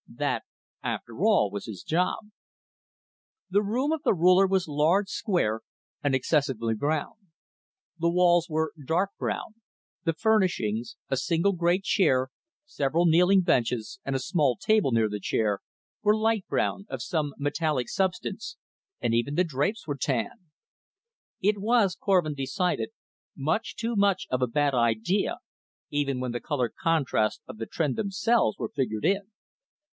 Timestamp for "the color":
26.31-26.69